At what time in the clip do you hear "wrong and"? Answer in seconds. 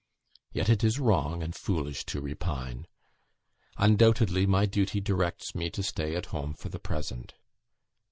0.99-1.53